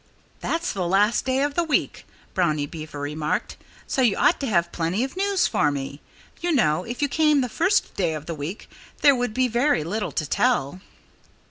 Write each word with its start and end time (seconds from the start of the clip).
"That's 0.39 0.73
the 0.73 0.87
last 0.87 1.25
day 1.25 1.43
of 1.43 1.53
the 1.53 1.63
week," 1.63 2.07
Brownie 2.33 2.65
Beaver 2.65 2.99
remarked, 2.99 3.55
"so 3.85 4.01
you 4.01 4.15
ought 4.17 4.39
to 4.39 4.47
have 4.47 4.71
plenty 4.71 5.03
of 5.03 5.15
news 5.15 5.45
for 5.45 5.69
me. 5.69 6.01
You 6.41 6.51
know, 6.51 6.83
if 6.83 7.03
you 7.03 7.07
came 7.07 7.41
the 7.41 7.47
first 7.47 7.93
day 7.93 8.15
of 8.15 8.25
the 8.25 8.33
week 8.33 8.67
there 9.01 9.15
would 9.15 9.35
be 9.35 9.47
very 9.47 9.83
little 9.83 10.11
to 10.13 10.25
tell." 10.27 10.81